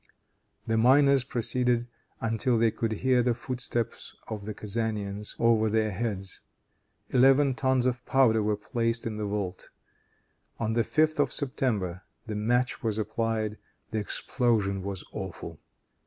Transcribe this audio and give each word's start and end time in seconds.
The 0.65 0.79
miners 0.79 1.23
proceeded 1.23 1.85
until 2.21 2.57
they 2.57 2.71
could 2.71 2.91
hear 2.91 3.21
the 3.21 3.35
footsteps 3.35 4.15
of 4.27 4.45
the 4.45 4.53
Kezanians 4.55 5.35
over 5.37 5.69
their 5.69 5.91
heads. 5.91 6.39
Eleven 7.09 7.53
tons 7.53 7.85
of 7.85 8.03
powder 8.07 8.41
were 8.41 8.57
placed 8.57 9.05
in 9.05 9.17
the 9.17 9.27
vault. 9.27 9.69
On 10.59 10.73
the 10.73 10.81
5th 10.83 11.19
of 11.19 11.31
September 11.31 12.01
the 12.25 12.33
match 12.33 12.81
was 12.81 12.97
applied. 12.97 13.59
The 13.91 13.99
explosion 13.99 14.81
was 14.81 15.03
awful. 15.13 15.59